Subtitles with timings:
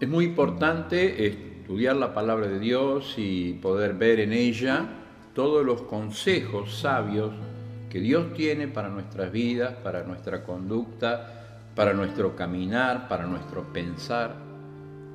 [0.00, 4.88] Es muy importante estudiar la palabra de Dios y poder ver en ella
[5.34, 7.32] todos los consejos sabios
[7.90, 14.36] que Dios tiene para nuestras vidas, para nuestra conducta, para nuestro caminar, para nuestro pensar.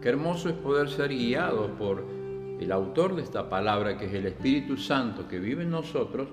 [0.04, 2.06] Qué hermoso es poder ser guiado por
[2.60, 6.30] el autor de esta palabra, que es el Espíritu Santo que vive en nosotros,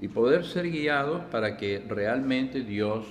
[0.00, 3.06] y poder ser guiados para que realmente Dios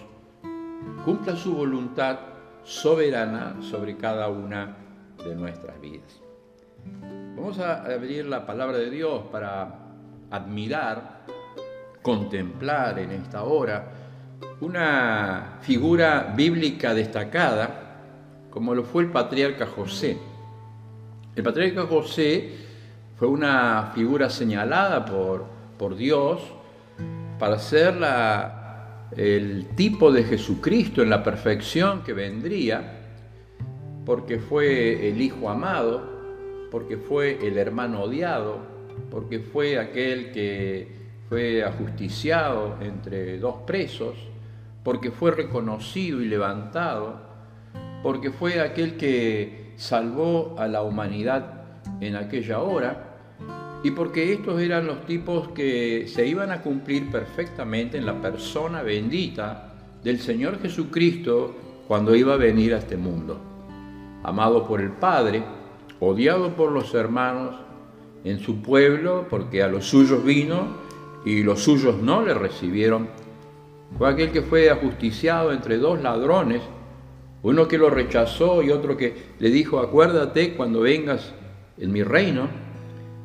[1.03, 2.30] cumpla su voluntad
[2.63, 4.75] soberana sobre cada una
[5.23, 6.21] de nuestras vidas.
[7.35, 9.79] Vamos a abrir la palabra de Dios para
[10.29, 11.21] admirar,
[12.01, 13.85] contemplar en esta hora
[14.61, 17.81] una figura bíblica destacada
[18.49, 20.17] como lo fue el patriarca José.
[21.35, 22.57] El patriarca José
[23.17, 25.45] fue una figura señalada por,
[25.77, 26.41] por Dios
[27.39, 28.60] para ser la,
[29.17, 32.99] el tipo de Jesucristo en la perfección que vendría,
[34.05, 38.59] porque fue el Hijo amado, porque fue el hermano odiado,
[39.09, 40.87] porque fue aquel que
[41.29, 44.15] fue ajusticiado entre dos presos,
[44.83, 47.21] porque fue reconocido y levantado,
[48.03, 51.63] porque fue aquel que salvó a la humanidad
[51.99, 53.10] en aquella hora,
[53.83, 58.83] y porque estos eran los tipos que se iban a cumplir perfectamente en la persona
[58.83, 59.73] bendita
[60.03, 61.55] del Señor Jesucristo
[61.87, 63.39] cuando iba a venir a este mundo.
[64.23, 65.43] Amado por el Padre,
[65.99, 67.55] odiado por los hermanos
[68.23, 70.67] en su pueblo, porque a los suyos vino
[71.25, 73.09] y los suyos no le recibieron.
[73.97, 76.61] Fue aquel que fue ajusticiado entre dos ladrones,
[77.41, 81.33] uno que lo rechazó y otro que le dijo, acuérdate cuando vengas
[81.79, 82.70] en mi reino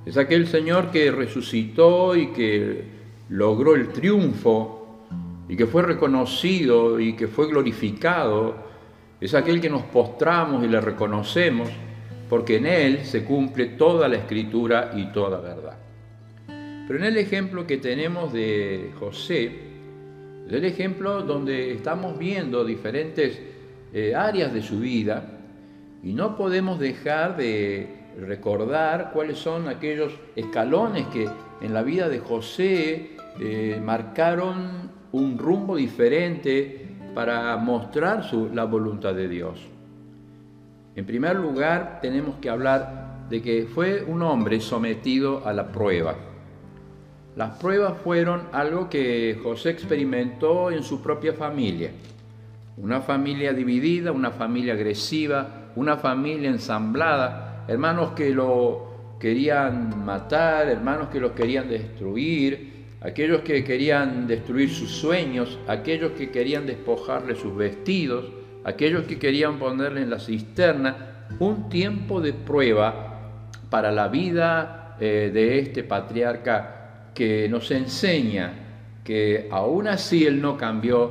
[0.07, 2.85] es aquel Señor que resucitó y que
[3.29, 5.01] logró el triunfo
[5.49, 8.55] y que fue reconocido y que fue glorificado.
[9.21, 11.69] Es aquel que nos postramos y le reconocemos
[12.31, 15.77] porque en Él se cumple toda la escritura y toda verdad.
[16.47, 19.47] Pero en el ejemplo que tenemos de José,
[20.47, 23.41] es el ejemplo donde estamos viendo diferentes
[23.93, 25.33] eh, áreas de su vida
[26.05, 31.29] y no podemos dejar de recordar cuáles son aquellos escalones que
[31.61, 39.15] en la vida de José eh, marcaron un rumbo diferente para mostrar su, la voluntad
[39.15, 39.61] de Dios.
[40.95, 46.15] En primer lugar, tenemos que hablar de que fue un hombre sometido a la prueba.
[47.37, 51.91] Las pruebas fueron algo que José experimentó en su propia familia.
[52.79, 61.09] Una familia dividida, una familia agresiva, una familia ensamblada, hermanos que lo querían matar, hermanos
[61.09, 67.57] que lo querían destruir, aquellos que querían destruir sus sueños, aquellos que querían despojarle sus
[67.57, 68.27] vestidos,
[68.65, 73.41] aquellos que querían ponerle en la cisterna, un tiempo de prueba
[73.71, 78.53] para la vida eh, de este patriarca que nos enseña
[79.05, 81.11] que aún así él no cambió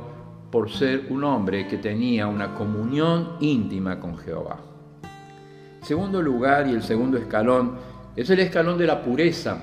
[0.50, 4.75] por ser un hombre que tenía una comunión íntima con Jehová.
[5.86, 7.76] Segundo lugar y el segundo escalón
[8.16, 9.58] es el escalón de la pureza,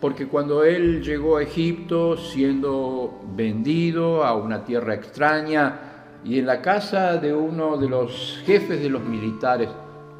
[0.00, 6.60] porque cuando él llegó a Egipto siendo vendido a una tierra extraña y en la
[6.60, 9.68] casa de uno de los jefes de los militares,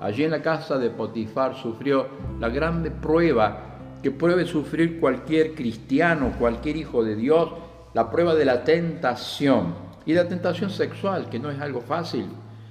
[0.01, 2.07] allí en la casa de Potifar, sufrió
[2.39, 7.51] la grande prueba que puede sufrir cualquier cristiano, cualquier hijo de Dios,
[7.95, 9.75] la prueba de la tentación.
[10.05, 12.27] Y la tentación sexual, que no es algo fácil,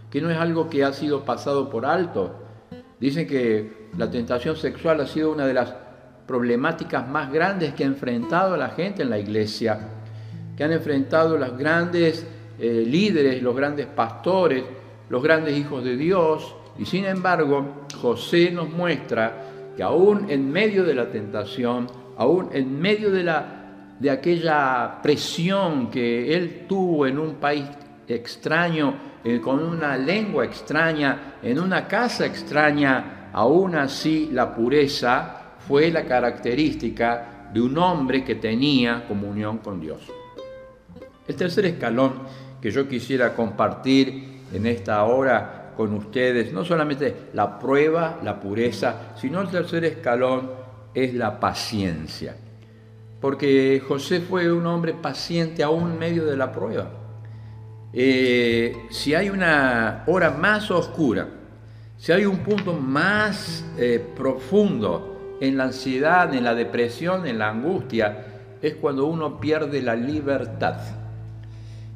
[0.09, 2.44] que no es algo que ha sido pasado por alto,
[2.99, 5.73] Dicen que la tentación sexual ha sido una de las
[6.25, 9.79] problemáticas más grandes que ha enfrentado la gente en la iglesia,
[10.55, 12.25] que han enfrentado los grandes
[12.57, 14.63] eh, líderes, los grandes pastores,
[15.09, 16.55] los grandes hijos de Dios.
[16.77, 19.43] Y sin embargo, José nos muestra
[19.75, 25.91] que aún en medio de la tentación, aún en medio de, la, de aquella presión
[25.91, 27.65] que él tuvo en un país
[28.07, 28.95] extraño,
[29.41, 37.49] con una lengua extraña, en una casa extraña, aún así la pureza fue la característica
[37.51, 40.01] de un hombre que tenía comunión con Dios.
[41.27, 42.13] El tercer escalón
[42.61, 49.15] que yo quisiera compartir en esta hora con ustedes, no solamente la prueba, la pureza,
[49.19, 50.51] sino el tercer escalón
[50.93, 52.35] es la paciencia.
[53.19, 57.04] Porque José fue un hombre paciente aún en medio de la prueba.
[57.97, 61.29] Eh, si hay una hora más oscura,
[61.97, 67.51] si hay un punto más eh, profundo en la ansiedad, en la depresión, en la
[67.51, 68.25] angustia,
[68.61, 70.75] es cuando uno pierde la libertad.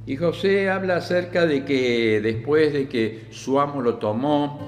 [0.06, 4.60] Y José habla acerca de que después de que su amo lo tomó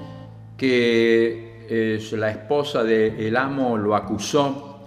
[0.58, 1.50] que
[2.12, 4.84] la esposa del amo lo acusó,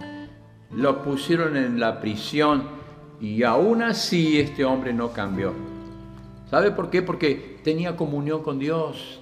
[0.70, 2.68] lo pusieron en la prisión
[3.20, 5.75] y aún así este hombre no cambió.
[6.50, 7.02] ¿Sabe por qué?
[7.02, 9.20] Porque tenía comunión con Dios.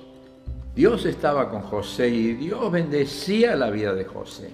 [0.75, 4.50] Dios estaba con José y Dios bendecía la vida de José.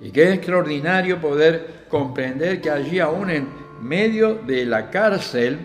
[0.00, 3.48] Y qué extraordinario poder comprender que allí aún en
[3.82, 5.58] medio de la cárcel,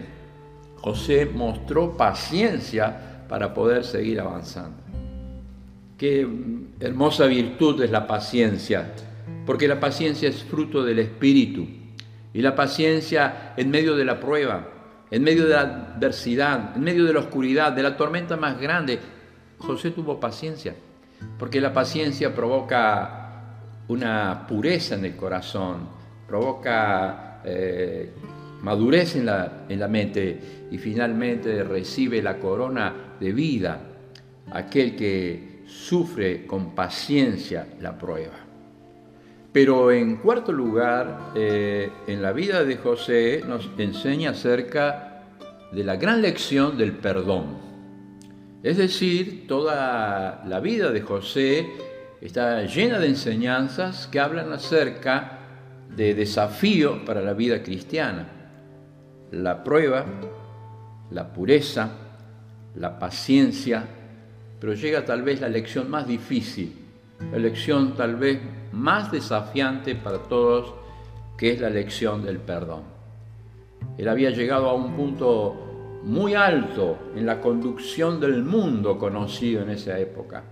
[0.78, 4.78] José mostró paciencia para poder seguir avanzando.
[5.98, 6.28] Qué
[6.80, 8.94] hermosa virtud es la paciencia,
[9.46, 11.66] porque la paciencia es fruto del Espíritu.
[12.34, 14.68] Y la paciencia en medio de la prueba,
[15.14, 18.98] en medio de la adversidad, en medio de la oscuridad, de la tormenta más grande,
[19.60, 20.74] José tuvo paciencia,
[21.38, 23.44] porque la paciencia provoca
[23.90, 25.88] una pureza en el corazón,
[26.28, 28.12] provoca eh,
[28.64, 33.82] madurez en la, en la mente y finalmente recibe la corona de vida
[34.52, 38.43] aquel que sufre con paciencia la prueba.
[39.54, 45.22] Pero en cuarto lugar, eh, en la vida de José nos enseña acerca
[45.72, 47.60] de la gran lección del perdón.
[48.64, 51.68] Es decir, toda la vida de José
[52.20, 55.40] está llena de enseñanzas que hablan acerca
[55.96, 58.28] de desafío para la vida cristiana.
[59.32, 60.06] La prueba,
[61.12, 61.92] la pureza,
[62.76, 63.86] la paciencia,
[64.60, 66.83] pero llega tal vez la lección más difícil,
[67.32, 68.40] la lección tal vez
[68.72, 70.74] más desafiante para todos,
[71.38, 72.84] que es la lección del perdón.
[73.98, 79.70] Él había llegado a un punto muy alto en la conducción del mundo conocido en
[79.70, 80.44] esa época.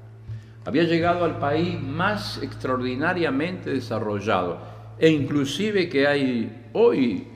[0.63, 4.59] Había llegado al país más extraordinariamente desarrollado
[4.99, 7.27] e inclusive que hay hoy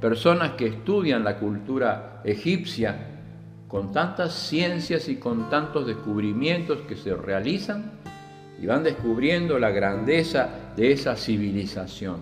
[0.00, 3.12] personas que estudian la cultura egipcia
[3.68, 7.92] con tantas ciencias y con tantos descubrimientos que se realizan
[8.62, 12.18] y van descubriendo la grandeza de esa civilización.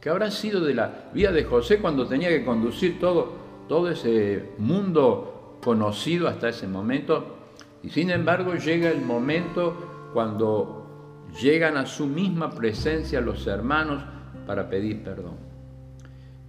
[0.00, 4.50] ¿Qué habrá sido de la vida de José cuando tenía que conducir todo todo ese
[4.58, 7.38] mundo conocido hasta ese momento.
[7.82, 14.04] Y sin embargo llega el momento cuando llegan a su misma presencia los hermanos
[14.46, 15.36] para pedir perdón.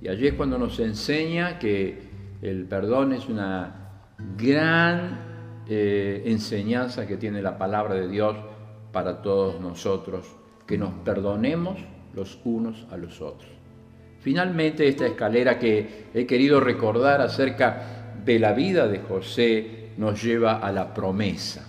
[0.02, 4.04] Y allí es cuando nos enseña que el perdón es una
[4.38, 8.38] gran eh, enseñanza que tiene la palabra de Dios
[8.96, 10.26] para todos nosotros,
[10.66, 11.78] que nos perdonemos
[12.14, 13.52] los unos a los otros.
[14.22, 20.60] Finalmente, esta escalera que he querido recordar acerca de la vida de José nos lleva
[20.60, 21.68] a la promesa.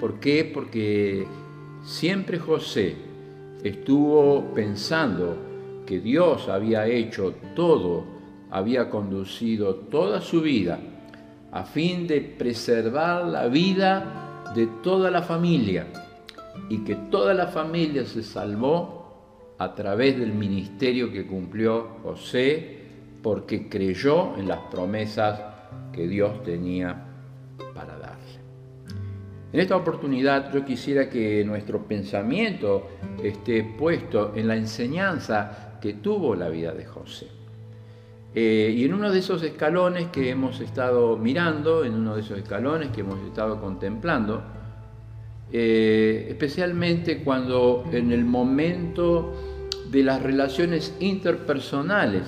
[0.00, 0.50] ¿Por qué?
[0.50, 1.26] Porque
[1.84, 2.96] siempre José
[3.62, 5.36] estuvo pensando
[5.84, 8.02] que Dios había hecho todo,
[8.50, 10.80] había conducido toda su vida
[11.52, 15.86] a fin de preservar la vida de toda la familia
[16.68, 22.78] y que toda la familia se salvó a través del ministerio que cumplió José,
[23.22, 25.40] porque creyó en las promesas
[25.92, 27.06] que Dios tenía
[27.74, 28.16] para darle.
[29.52, 32.88] En esta oportunidad yo quisiera que nuestro pensamiento
[33.22, 37.28] esté puesto en la enseñanza que tuvo la vida de José.
[38.34, 42.38] Eh, y en uno de esos escalones que hemos estado mirando, en uno de esos
[42.38, 44.42] escalones que hemos estado contemplando,
[45.52, 49.32] eh, especialmente cuando en el momento
[49.90, 52.24] de las relaciones interpersonales,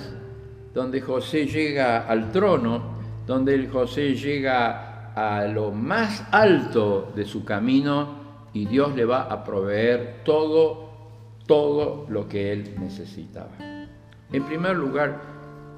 [0.73, 2.97] donde José llega al trono,
[3.27, 8.19] donde José llega a lo más alto de su camino
[8.53, 10.89] y Dios le va a proveer todo,
[11.45, 13.49] todo lo que él necesitaba.
[14.31, 15.21] En primer lugar,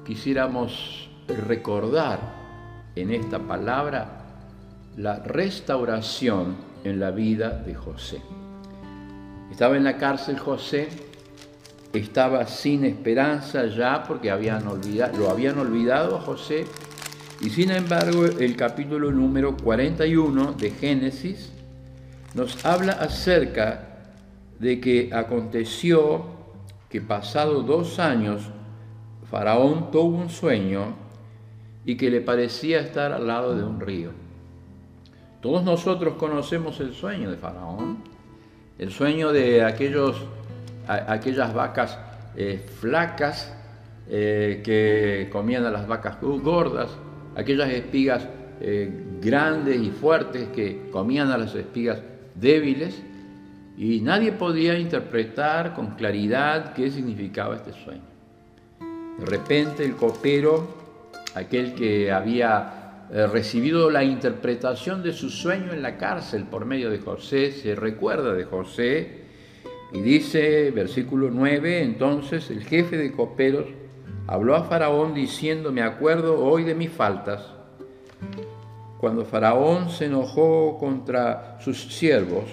[0.04, 1.10] quisiéramos
[1.46, 2.20] recordar
[2.94, 4.22] en esta palabra
[4.96, 8.20] la restauración en la vida de José.
[9.50, 10.88] Estaba en la cárcel José,
[11.92, 16.64] estaba sin esperanza ya porque habían olvidado, lo habían olvidado a José.
[17.40, 21.52] Y sin embargo, el capítulo número 41 de Génesis
[22.34, 23.88] nos habla acerca
[24.58, 26.24] de que aconteció
[26.88, 28.50] que pasado dos años,
[29.30, 30.94] Faraón tuvo un sueño
[31.84, 34.21] y que le parecía estar al lado de un río.
[35.42, 37.98] Todos nosotros conocemos el sueño de Faraón,
[38.78, 40.24] el sueño de aquellos
[40.86, 41.98] aquellas vacas
[42.36, 43.52] eh, flacas
[44.08, 46.90] eh, que comían a las vacas gordas,
[47.36, 48.28] aquellas espigas
[48.60, 52.00] eh, grandes y fuertes que comían a las espigas
[52.34, 53.02] débiles,
[53.76, 58.02] y nadie podía interpretar con claridad qué significaba este sueño.
[59.18, 60.68] De repente el copero,
[61.34, 62.81] aquel que había
[63.14, 67.74] eh, recibido la interpretación de su sueño en la cárcel por medio de José, se
[67.74, 69.22] recuerda de José
[69.92, 73.66] y dice, versículo 9, entonces el jefe de coperos
[74.26, 77.44] habló a Faraón diciendo, me acuerdo hoy de mis faltas.
[78.98, 82.44] Cuando Faraón se enojó contra sus siervos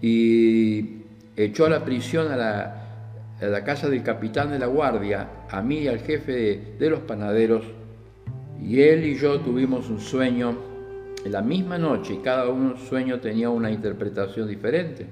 [0.00, 0.98] y
[1.36, 5.88] echó a la prisión a la, casa del capitán de la guardia, a mí y
[5.88, 7.64] al jefe de los panaderos,
[8.64, 10.56] y él y yo tuvimos un sueño
[11.24, 15.06] en la misma noche y cada uno sueño tenía una interpretación diferente.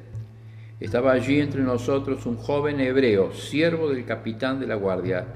[0.78, 5.26] Estaba allí entre nosotros un joven hebreo, siervo del capitán de la guardia,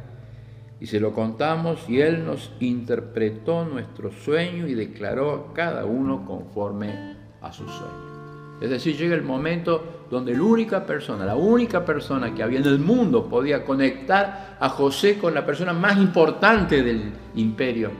[0.80, 6.24] y se lo contamos y él nos interpretó nuestro sueño y declaró a cada uno
[6.24, 8.58] conforme a su sueño.
[8.60, 12.66] Es decir, llega el momento donde la única persona, la única persona que había en
[12.66, 17.90] el mundo podía conectar a José con la persona más importante del imperio,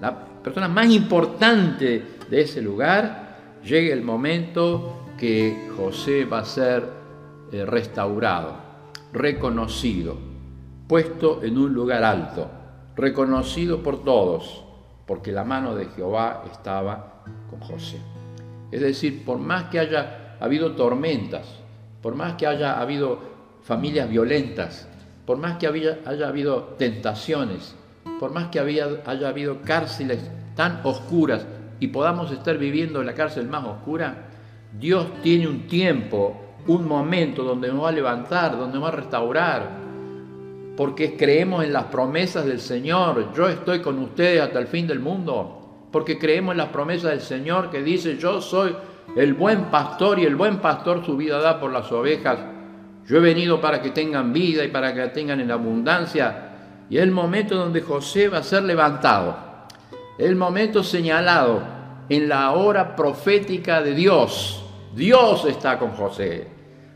[0.00, 6.88] la persona más importante de ese lugar, llega el momento que José va a ser
[7.52, 8.54] eh, restaurado,
[9.12, 10.16] reconocido,
[10.86, 12.50] puesto en un lugar alto,
[12.94, 14.64] reconocido por todos,
[15.06, 17.98] porque la mano de Jehová estaba con José.
[18.70, 21.46] Es decir, por más que haya habido tormentas,
[22.02, 23.18] por más que haya habido
[23.62, 24.88] familias violentas,
[25.24, 27.74] por más que haya habido tentaciones,
[28.20, 31.44] por más que haya habido cárceles tan oscuras
[31.80, 34.28] y podamos estar viviendo en la cárcel más oscura,
[34.78, 38.96] Dios tiene un tiempo, un momento donde nos va a levantar, donde nos va a
[38.96, 39.70] restaurar,
[40.76, 43.32] porque creemos en las promesas del Señor.
[43.34, 47.20] Yo estoy con ustedes hasta el fin del mundo porque creemos en las promesas del
[47.20, 48.74] Señor que dice, yo soy
[49.14, 52.38] el buen pastor y el buen pastor su vida da por las ovejas.
[53.06, 56.50] Yo he venido para que tengan vida y para que la tengan en abundancia.
[56.90, 59.36] Y el momento donde José va a ser levantado.
[60.18, 61.62] El momento señalado
[62.08, 64.64] en la hora profética de Dios.
[64.94, 66.48] Dios está con José.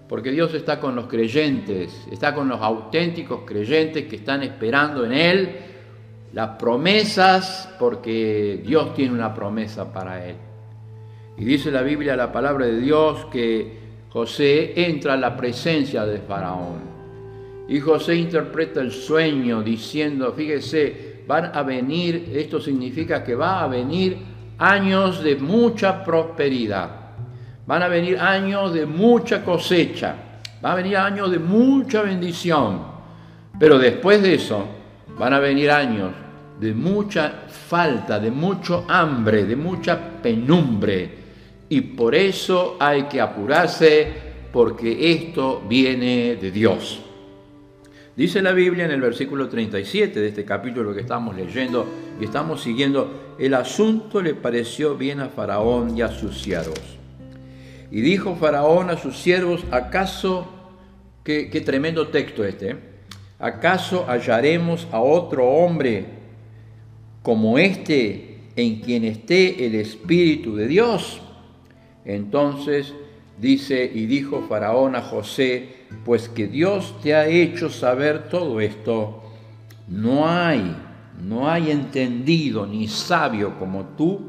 [0.08, 5.12] Porque Dios está con los creyentes, está con los auténticos creyentes que están esperando en
[5.12, 5.58] Él
[6.32, 10.36] las promesas porque Dios tiene una promesa para él.
[11.40, 13.80] Y dice la Biblia, la palabra de Dios, que
[14.10, 16.78] José entra a la presencia de Faraón.
[17.68, 23.66] Y José interpreta el sueño diciendo, fíjese, van a venir, esto significa que va a
[23.66, 24.18] venir
[24.58, 26.90] años de mucha prosperidad,
[27.66, 30.14] van a venir años de mucha cosecha,
[30.64, 32.82] va a venir años de mucha bendición,
[33.58, 34.66] pero después de eso,
[35.20, 36.12] Van a venir años
[36.58, 41.19] de mucha falta, de mucho hambre, de mucha penumbre.
[41.70, 44.08] Y por eso hay que apurarse
[44.52, 47.00] porque esto viene de Dios.
[48.16, 51.86] Dice la Biblia en el versículo 37 de este capítulo que estamos leyendo
[52.20, 56.80] y estamos siguiendo, el asunto le pareció bien a Faraón y a sus siervos.
[57.92, 60.48] Y dijo Faraón a sus siervos, ¿acaso,
[61.22, 62.76] qué, qué tremendo texto este, ¿eh?
[63.38, 66.04] ¿Acaso hallaremos a otro hombre
[67.22, 71.22] como este en quien esté el Espíritu de Dios?
[72.04, 72.94] Entonces
[73.38, 75.68] dice y dijo Faraón a José,
[76.04, 79.22] pues que Dios te ha hecho saber todo esto,
[79.88, 80.76] no hay,
[81.22, 84.20] no hay entendido ni sabio como tú,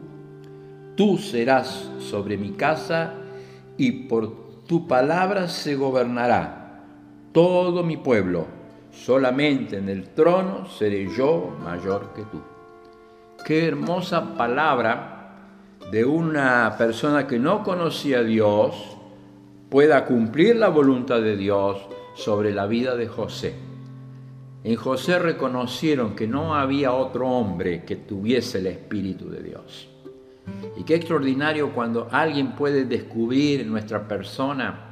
[0.96, 3.14] tú serás sobre mi casa
[3.78, 6.84] y por tu palabra se gobernará
[7.32, 8.48] todo mi pueblo.
[8.92, 12.42] Solamente en el trono seré yo mayor que tú.
[13.46, 15.21] Qué hermosa palabra
[15.92, 18.96] de una persona que no conocía a Dios
[19.70, 21.82] pueda cumplir la voluntad de Dios
[22.16, 23.56] sobre la vida de José.
[24.64, 29.90] En José reconocieron que no había otro hombre que tuviese el Espíritu de Dios.
[30.78, 34.88] Y qué extraordinario cuando alguien puede descubrir en nuestra persona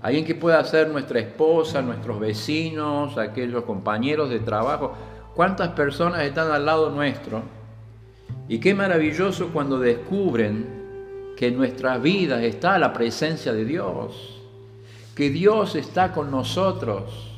[0.00, 4.94] alguien que pueda ser nuestra esposa, nuestros vecinos, aquellos compañeros de trabajo.
[5.34, 7.57] ¿Cuántas personas están al lado nuestro?
[8.48, 10.66] Y qué maravilloso cuando descubren
[11.36, 14.40] que en nuestras vidas está la presencia de Dios,
[15.14, 17.30] que Dios está con nosotros.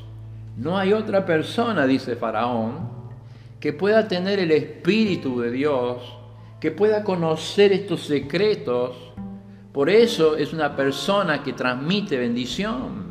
[0.57, 2.89] No hay otra persona, dice Faraón,
[3.59, 6.03] que pueda tener el Espíritu de Dios,
[6.61, 9.11] que pueda conocer estos secretos
[9.73, 13.11] por eso es una persona que transmite bendición.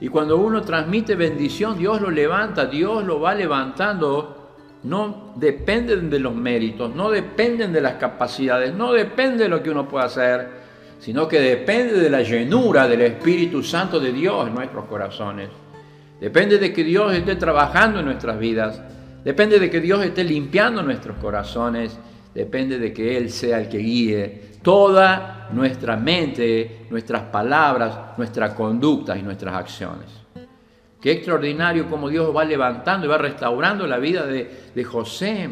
[0.00, 4.39] Y cuando uno transmite bendición, Dios lo levanta, Dios lo va levantando.
[4.82, 9.70] No dependen de los méritos, no dependen de las capacidades, no depende de lo que
[9.70, 10.48] uno pueda hacer,
[10.98, 15.48] sino que depende de la llenura del Espíritu Santo de Dios en nuestros corazones.
[16.20, 18.80] Depende de que Dios esté trabajando en nuestras vidas.
[19.24, 21.98] Depende de que Dios esté limpiando nuestros corazones,
[22.34, 29.18] depende de que Él sea el que guíe toda nuestra mente, nuestras palabras, nuestras conductas
[29.18, 30.19] y nuestras acciones.
[31.00, 35.48] Qué extraordinario como Dios va levantando y va restaurando la vida de, José.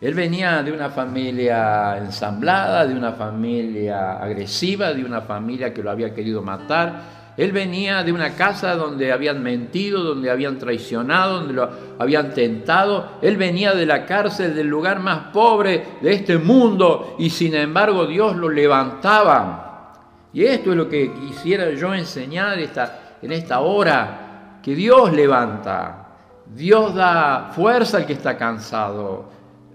[0.00, 5.90] Él venía de una familia ensamblada, de una familia agresiva, de una familia que lo
[5.90, 11.54] había querido matar, él venía de una casa donde habían mentido, donde habían traicionado, donde
[11.54, 11.68] lo
[11.98, 13.18] habían tentado.
[13.22, 18.06] Él venía de la cárcel, del lugar más pobre de este mundo, y sin embargo
[18.06, 19.92] Dios lo levantaba.
[20.32, 24.23] Y esto es lo que quisiera yo enseñar en esta hora,
[24.64, 26.00] que Dios levanta.
[26.46, 29.26] Dios da fuerza al que está cansado.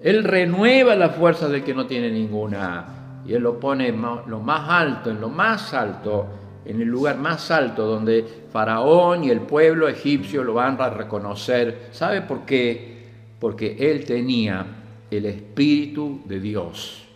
[0.01, 3.21] Él renueva la fuerza del que no tiene ninguna.
[3.25, 6.27] Y Él lo pone lo más alto, en lo más alto
[6.69, 11.87] en el lugar más alto donde Faraón y el pueblo egipcio lo van a reconocer.
[11.91, 13.07] ¿Sabe por qué?
[13.39, 14.65] Porque él tenía
[15.09, 17.07] el Espíritu de Dios.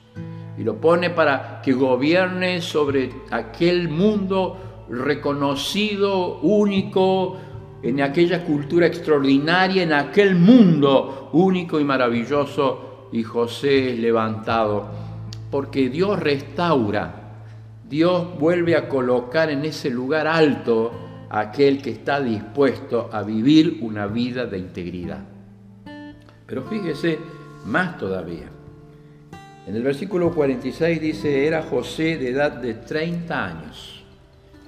[0.57, 7.37] Y lo pone para que gobierne sobre aquel mundo reconocido, único,
[7.83, 13.09] en aquella cultura extraordinaria, en aquel mundo único y maravilloso.
[13.11, 14.87] Y José es levantado,
[15.51, 17.23] porque Dios restaura
[17.93, 20.91] Dios vuelve a colocar en ese lugar alto
[21.29, 25.19] a aquel que está dispuesto a vivir una vida de integridad.
[26.47, 27.19] Pero fíjese
[27.65, 28.49] más todavía.
[29.67, 34.03] En el versículo 46 dice, era José de edad de 30 años.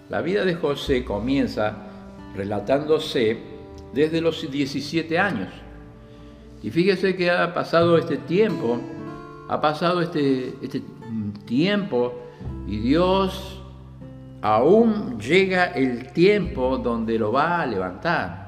[0.10, 1.76] La vida de José comienza
[2.36, 3.38] relatándose
[3.94, 5.50] desde los 17 años.
[6.62, 8.80] Y fíjese que ha pasado este tiempo,
[9.48, 10.82] ha pasado este, este
[11.46, 12.14] tiempo
[12.68, 13.62] y Dios
[14.42, 18.46] aún llega el tiempo donde lo va a levantar.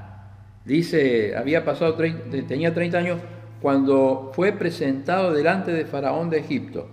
[0.65, 3.20] Dice, había pasado, tenía 30 años
[3.62, 6.88] cuando fue presentado delante de Faraón de Egipto.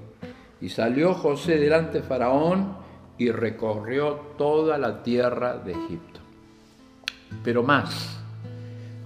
[0.60, 2.76] Y salió José delante de Faraón
[3.18, 6.13] y recorrió toda la tierra de Egipto.
[7.42, 8.18] Pero más,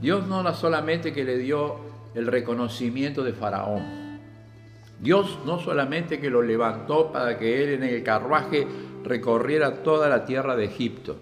[0.01, 1.77] Dios no solamente que le dio
[2.15, 4.09] el reconocimiento de Faraón,
[5.01, 8.67] Dios no solamente que lo levantó para que él en el carruaje
[9.05, 11.17] recorriera toda la tierra de Egipto,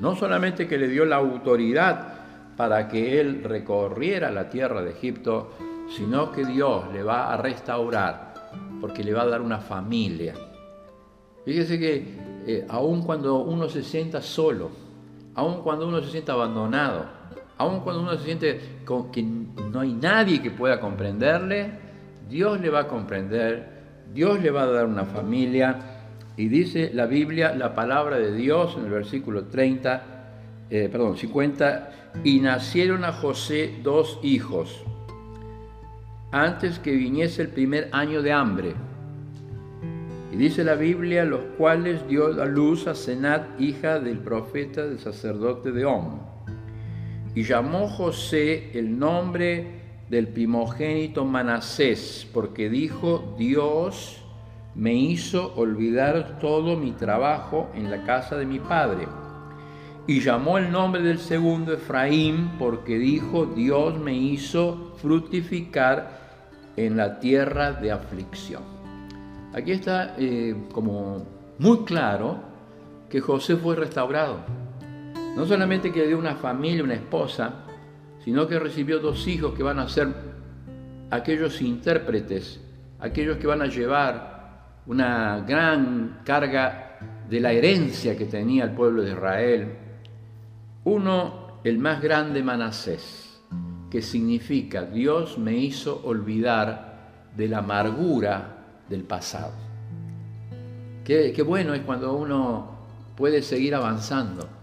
[0.00, 2.14] no solamente que le dio la autoridad
[2.56, 5.52] para que él recorriera la tierra de Egipto,
[5.96, 8.34] sino que Dios le va a restaurar,
[8.80, 10.34] porque le va a dar una familia.
[11.44, 12.04] Fíjese que
[12.46, 14.70] eh, aun cuando uno se sienta solo,
[15.38, 17.06] aun cuando uno se sienta abandonado,
[17.58, 21.70] aun cuando uno se siente con que no hay nadie que pueda comprenderle,
[22.28, 23.68] Dios le va a comprender,
[24.12, 25.78] Dios le va a dar una familia.
[26.36, 30.02] Y dice la Biblia, la palabra de Dios en el versículo 30,
[30.70, 31.90] eh, perdón, 50,
[32.24, 34.82] y nacieron a José dos hijos,
[36.32, 38.74] antes que viniese el primer año de hambre.
[40.38, 45.72] Dice la Biblia, los cuales dio a luz a Senat, hija del profeta del sacerdote
[45.72, 46.20] de Om.
[47.34, 54.22] Y llamó José el nombre del primogénito Manasés, porque dijo, Dios
[54.76, 59.08] me hizo olvidar todo mi trabajo en la casa de mi padre.
[60.06, 66.16] Y llamó el nombre del segundo Efraín, porque dijo, Dios me hizo fructificar
[66.76, 68.77] en la tierra de aflicción.
[69.54, 71.26] Aquí está eh, como
[71.58, 72.38] muy claro
[73.08, 74.40] que José fue restaurado.
[75.34, 77.64] No solamente que dio una familia, una esposa,
[78.24, 80.08] sino que recibió dos hijos que van a ser
[81.10, 82.60] aquellos intérpretes,
[83.00, 89.02] aquellos que van a llevar una gran carga de la herencia que tenía el pueblo
[89.02, 89.68] de Israel.
[90.84, 93.40] Uno, el más grande Manasés,
[93.90, 98.57] que significa Dios me hizo olvidar de la amargura
[98.88, 99.52] del pasado.
[101.04, 102.70] Qué, bueno es cuando uno
[103.16, 104.58] puede seguir avanzando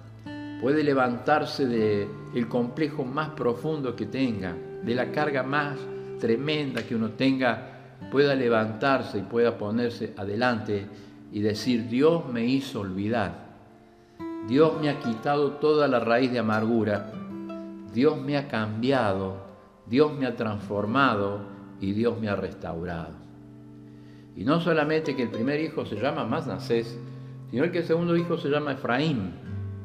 [0.62, 5.78] puede levantarse del complejo más profundo que tenga, de la carga más
[6.20, 10.88] tremenda que uno tenga, pueda levantarse y pueda ponerse adelante
[11.32, 13.46] y decir, Dios me hizo olvidar,
[14.48, 17.12] Dios me ha quitado toda la raíz de amargura,
[17.94, 19.38] Dios me ha cambiado,
[19.86, 21.42] Dios me ha transformado
[21.80, 23.25] y Dios me ha restaurado.
[24.36, 26.98] Y no solamente que el primer hijo se llama Masnacés,
[27.50, 29.34] sino que el segundo hijo se llama Efraín,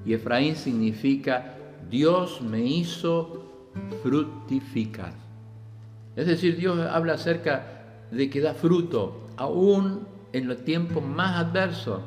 [0.04, 1.56] y Efraín significa
[1.88, 3.70] Dios me hizo
[4.02, 5.12] fructificar.
[6.16, 12.00] Es decir, Dios habla acerca de que da fruto aún en los tiempos más adversos.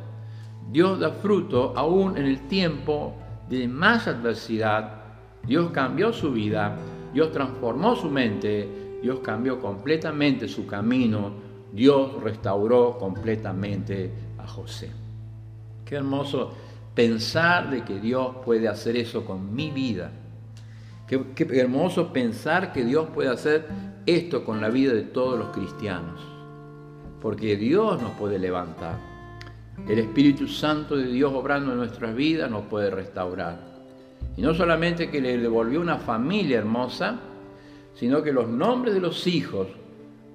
[0.71, 3.15] Dios da fruto aún en el tiempo
[3.49, 5.01] de más adversidad.
[5.45, 6.77] Dios cambió su vida
[7.13, 8.67] Dios transformó su mente,
[9.01, 11.32] Dios cambió completamente su camino,
[11.73, 14.91] Dios restauró completamente a José.
[15.83, 16.51] Qué hermoso
[16.93, 20.12] pensar de que Dios puede hacer eso con mi vida.
[21.07, 23.65] Qué, qué, hermoso pensar que Dios puede hacer
[24.05, 26.21] esto con la vida de todos los cristianos.
[27.19, 28.99] Porque Dios nos puede levantar.
[29.88, 33.59] El Espíritu Santo de Dios obrando en nuestras vidas nos puede restaurar.
[34.38, 37.19] Y no solamente que le devolvió una familia hermosa,
[37.95, 39.67] sino que los nombres de los hijos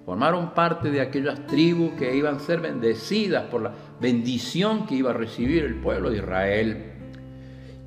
[0.09, 5.11] formaron parte de aquellas tribus que iban a ser bendecidas por la bendición que iba
[5.11, 6.92] a recibir el pueblo de Israel.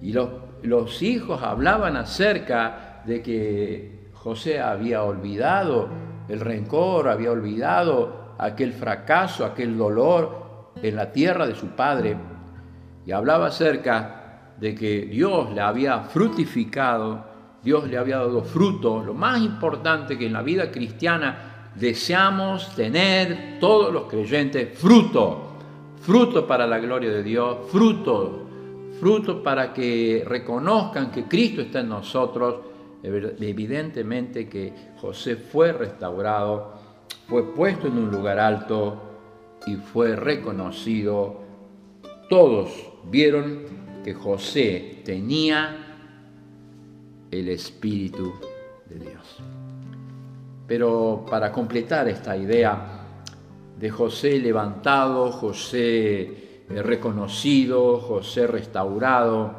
[0.03, 0.29] Y los,
[0.61, 5.89] los hijos hablaban acerca de que José había olvidado
[6.29, 12.17] el rencor, había olvidado aquel fracaso, aquel dolor en la tierra de su padre.
[13.03, 17.25] Y hablaba acerca de que Dios le había frutificado,
[17.63, 23.59] Dios le había dado fruto, lo más importante que en la vida cristiana deseamos tener
[23.59, 25.53] todos los creyentes, fruto,
[26.01, 28.47] fruto para la gloria de Dios, fruto,
[28.99, 32.55] fruto para que reconozcan que Cristo está en nosotros.
[33.03, 36.75] Evidentemente que José fue restaurado,
[37.27, 39.01] fue puesto en un lugar alto
[39.65, 41.41] y fue reconocido.
[42.29, 42.71] Todos
[43.09, 43.63] vieron
[44.03, 45.91] que José tenía
[47.31, 48.33] el Espíritu
[48.87, 49.60] de Dios.
[50.71, 52.81] Pero para completar esta idea
[53.77, 59.53] de José levantado, José eh, reconocido, José restaurado,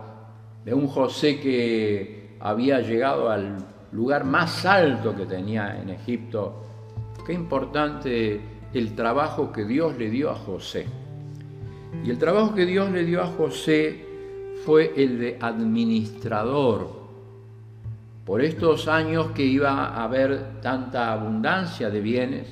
[0.64, 3.59] de un José que había llegado al
[3.92, 6.64] lugar más alto que tenía en Egipto,
[7.27, 8.40] qué importante
[8.72, 10.87] el trabajo que Dios le dio a José.
[12.03, 14.07] Y el trabajo que Dios le dio a José
[14.64, 17.02] fue el de administrador.
[18.25, 22.47] Por estos años que iba a haber tanta abundancia de bienes,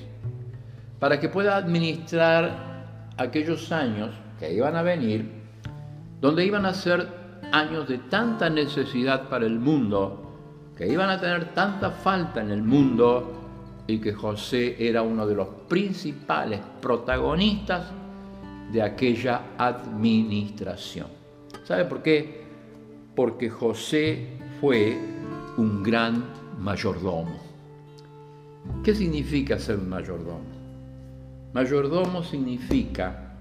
[0.99, 5.31] para que pueda administrar aquellos años que iban a venir,
[6.21, 7.07] donde iban a ser
[7.53, 12.63] años de tanta necesidad para el mundo, que iban a tener tanta falta en el
[12.63, 13.41] mundo
[13.87, 17.93] y que José era uno de los principales protagonistas
[18.73, 21.09] de aquella administración.
[21.65, 22.45] ¿Sabe por qué?
[23.15, 25.20] Porque José fue
[25.57, 26.25] un gran
[26.59, 27.39] mayordomo.
[28.85, 30.61] ¿Qué significa ser un mayordomo?
[31.53, 33.35] Mayordomo significa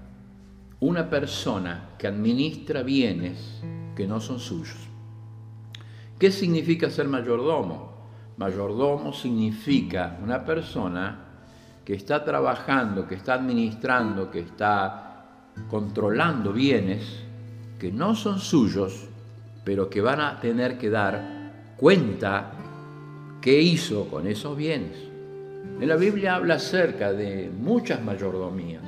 [0.80, 3.62] una persona que administra bienes
[3.94, 4.88] que no son suyos.
[6.18, 7.90] ¿Qué significa ser mayordomo?
[8.36, 11.26] Mayordomo significa una persona
[11.84, 15.24] que está trabajando, que está administrando, que está
[15.68, 17.24] controlando bienes
[17.78, 19.08] que no son suyos,
[19.64, 21.39] pero que van a tener que dar
[21.80, 22.52] cuenta
[23.40, 24.98] qué hizo con esos bienes.
[25.80, 28.84] En la Biblia habla acerca de muchas mayordomías.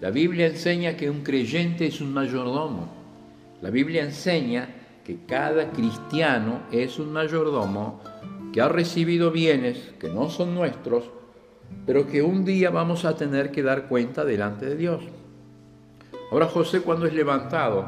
[0.00, 2.88] La Biblia enseña que un creyente es un mayordomo.
[3.60, 4.70] La Biblia enseña
[5.04, 8.00] que cada cristiano es un mayordomo
[8.54, 11.10] que ha recibido bienes que no son nuestros,
[11.84, 15.02] pero que un día vamos a tener que dar cuenta delante de Dios.
[16.32, 17.86] Ahora José cuando es levantado,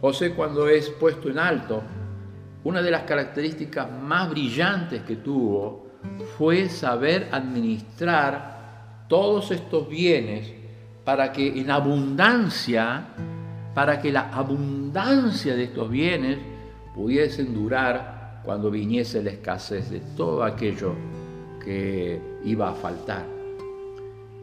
[0.00, 1.82] José cuando es puesto en alto,
[2.64, 5.86] una de las características más brillantes que tuvo
[6.36, 10.52] fue saber administrar todos estos bienes
[11.04, 13.08] para que en abundancia,
[13.74, 16.38] para que la abundancia de estos bienes
[16.94, 20.94] pudiesen durar cuando viniese la escasez de todo aquello
[21.64, 23.24] que iba a faltar.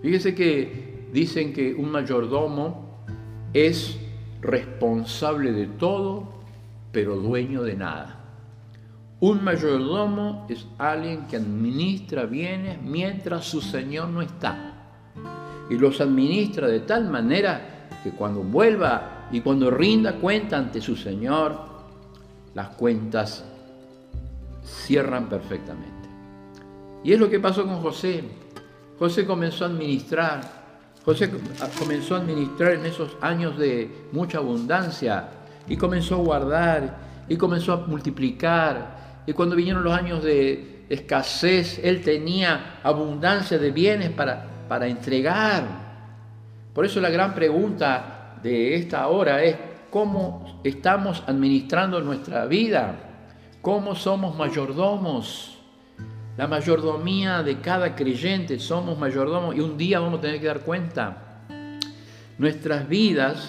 [0.02, 3.04] Fíjese que dicen que un mayordomo
[3.54, 3.98] es
[4.42, 6.39] responsable de todo,
[6.92, 8.16] pero dueño de nada.
[9.20, 14.76] Un mayordomo es alguien que administra bienes mientras su señor no está.
[15.70, 20.96] Y los administra de tal manera que cuando vuelva y cuando rinda cuenta ante su
[20.96, 21.60] señor,
[22.54, 23.44] las cuentas
[24.64, 26.10] cierran perfectamente.
[27.04, 28.24] Y es lo que pasó con José.
[28.98, 30.60] José comenzó a administrar
[31.06, 31.32] José
[31.80, 35.30] comenzó a administrar en esos años de mucha abundancia
[35.70, 36.98] y comenzó a guardar
[37.30, 39.24] y comenzó a multiplicar.
[39.26, 45.64] Y cuando vinieron los años de escasez, él tenía abundancia de bienes para, para entregar.
[46.74, 49.56] Por eso la gran pregunta de esta hora es
[49.90, 52.96] cómo estamos administrando nuestra vida,
[53.62, 55.60] cómo somos mayordomos
[56.40, 60.62] la mayordomía de cada creyente, somos mayordomos y un día vamos a tener que dar
[60.62, 61.44] cuenta.
[62.38, 63.46] Nuestras vidas,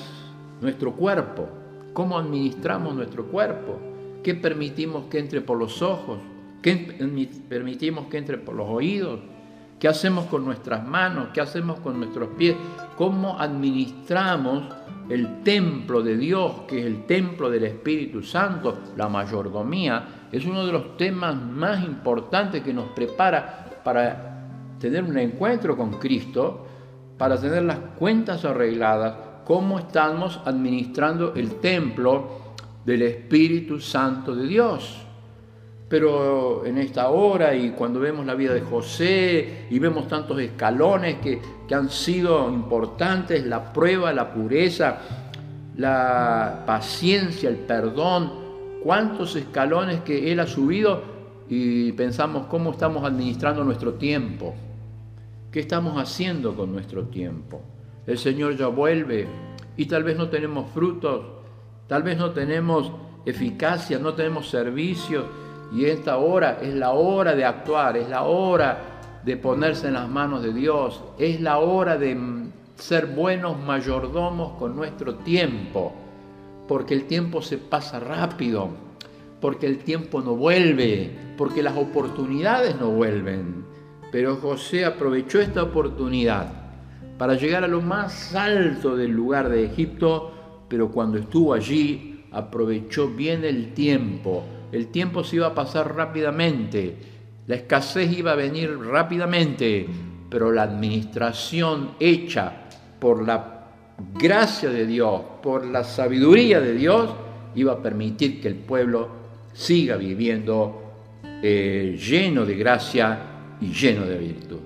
[0.61, 1.49] nuestro cuerpo,
[1.93, 3.79] cómo administramos nuestro cuerpo,
[4.23, 6.19] qué permitimos que entre por los ojos,
[6.63, 6.77] ¿Qué
[7.49, 9.21] permitimos que entre por los oídos?
[9.79, 11.29] ¿Qué hacemos con nuestras manos?
[11.33, 12.55] ¿Qué hacemos con nuestros pies?
[12.97, 14.65] ¿Cómo administramos
[15.09, 20.27] el templo de Dios, que es el templo del Espíritu Santo, la mayordomía?
[20.31, 24.45] Es uno de los temas más importantes que nos prepara para
[24.79, 26.67] tener un encuentro con Cristo,
[27.17, 35.03] para tener las cuentas arregladas, cómo estamos administrando el templo del Espíritu Santo de Dios.
[35.89, 41.17] Pero en esta hora y cuando vemos la vida de José y vemos tantos escalones
[41.17, 44.99] que, que han sido importantes, la prueba, la pureza,
[45.77, 48.33] la paciencia, el perdón,
[48.83, 51.03] cuántos escalones que Él ha subido
[51.49, 54.55] y pensamos cómo estamos administrando nuestro tiempo,
[55.51, 57.61] qué estamos haciendo con nuestro tiempo.
[58.11, 59.29] El Señor ya vuelve.
[59.77, 61.25] Y tal vez no tenemos frutos,
[61.87, 62.91] tal vez no tenemos
[63.25, 65.27] eficacia, no tenemos servicio.
[65.73, 70.09] Y esta hora es la hora de actuar, es la hora de ponerse en las
[70.09, 72.19] manos de Dios, es la hora de
[72.75, 75.93] ser buenos mayordomos con nuestro tiempo,
[76.67, 78.71] porque el tiempo se pasa rápido,
[79.41, 83.65] porque el tiempo no vuelve, porque las oportunidades no vuelven.
[84.11, 86.60] Pero José aprovechó esta oportunidad
[87.21, 93.09] para llegar a lo más alto del lugar de Egipto, pero cuando estuvo allí aprovechó
[93.09, 96.95] bien el tiempo el tiempo se iba a pasar rápidamente,
[97.47, 99.87] la escasez iba a venir rápidamente,
[100.29, 102.53] pero la administración hecha
[103.01, 103.67] por la
[104.15, 107.11] gracia de Dios, por la sabiduría de Dios,
[107.57, 109.09] iba a permitir que el pueblo
[109.53, 110.83] siga viviendo
[111.43, 113.19] eh, lleno de gracia
[113.61, 114.61] y lleno de virtud.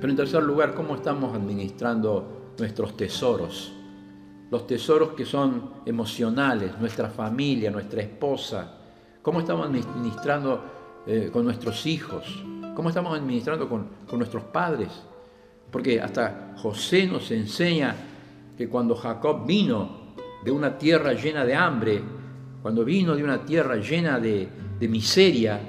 [0.00, 3.76] Pero en tercer lugar, ¿cómo estamos administrando nuestros tesoros?
[4.50, 8.78] los tesoros que son emocionales, nuestra familia, nuestra esposa,
[9.22, 10.62] cómo estamos administrando
[11.06, 14.88] eh, con nuestros hijos, cómo estamos administrando con, con nuestros padres.
[15.70, 17.94] Porque hasta José nos enseña
[18.56, 22.00] que cuando Jacob vino de una tierra llena de hambre,
[22.62, 25.60] cuando vino de una tierra llena de, de miseria,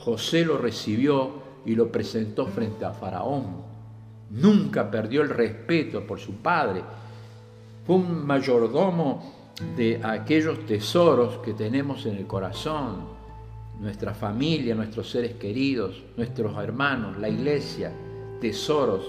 [0.00, 3.44] José lo recibió y lo presentó frente a Faraón.
[4.30, 6.82] Nunca perdió el respeto por su padre,
[7.86, 13.06] fue un mayordomo de aquellos tesoros que tenemos en el corazón,
[13.80, 17.92] nuestra familia, nuestros seres queridos, nuestros hermanos, la iglesia,
[18.40, 19.02] tesoros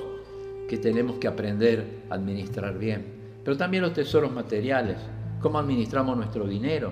[0.68, 3.06] que tenemos que aprender a administrar bien.
[3.42, 4.98] Pero también los tesoros materiales,
[5.40, 6.92] cómo administramos nuestro dinero,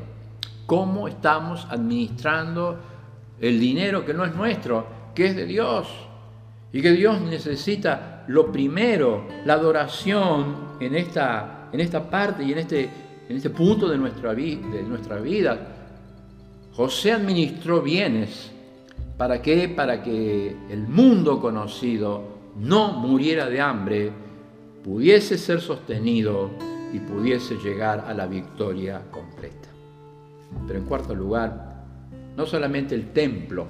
[0.65, 2.77] cómo estamos administrando
[3.41, 5.87] el dinero que no es nuestro, que es de Dios.
[6.71, 12.59] Y que Dios necesita lo primero, la adoración en esta en esta parte y en
[12.59, 12.89] este,
[13.27, 15.57] en este punto de nuestra, de vida,
[16.73, 18.51] José administró bienes.
[19.17, 19.67] ¿Para qué?
[19.67, 24.11] Para que el mundo conocido no muriera de hambre,
[24.83, 26.51] pudiese ser sostenido
[26.93, 29.67] y pudiese llegar a la victoria completa.
[30.67, 31.83] Pero en cuarto lugar,
[32.35, 33.67] no solamente el templo,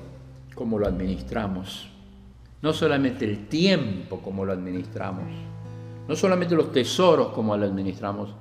[0.57, 1.87] como lo administramos,
[2.63, 5.27] no solamente el tiempo, como lo administramos,
[6.07, 8.33] no solamente los tesoros como lo administramos,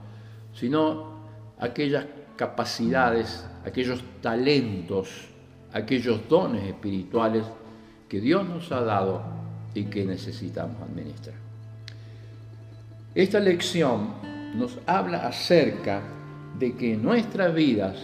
[0.55, 1.17] sino
[1.59, 5.29] aquellas capacidades, aquellos talentos,
[5.73, 7.45] aquellos dones espirituales
[8.09, 9.23] que Dios nos ha dado
[9.75, 11.37] y que necesitamos administrar.
[13.15, 14.15] Esta lección
[14.55, 16.03] nos habla acerca
[16.59, 17.99] de que nuestras vidas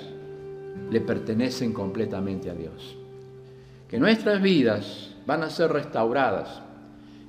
[0.90, 2.96] le pertenecen completamente a Dios,
[3.92, 6.62] que nuestras vidas van a ser restauradas,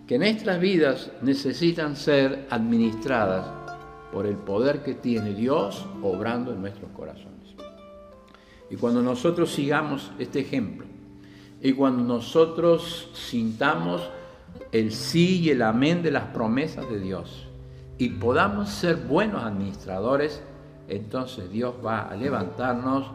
[0.08, 3.46] que nuestras vidas necesitan ser administradas
[4.14, 7.54] por el poder que tiene Dios obrando en nuestros corazones.
[8.70, 10.88] Y cuando nosotros sigamos este ejemplo,
[11.62, 14.10] y cuando nosotros sintamos
[14.72, 17.46] el sí y el amén de las promesas de Dios,
[17.98, 20.42] y podamos ser buenos administradores,
[20.88, 23.12] entonces Dios va a levantarnos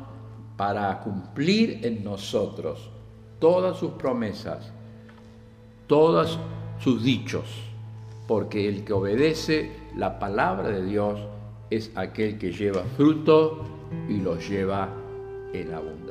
[0.59, 2.91] para cumplir en nosotros
[3.39, 4.73] todas sus promesas,
[5.87, 6.39] todas
[6.81, 7.45] sus dichos,
[8.27, 11.21] porque el que obedece la palabra de Dios
[11.71, 13.65] es aquel que lleva fruto
[14.09, 14.89] y lo lleva
[15.53, 16.08] en abundancia.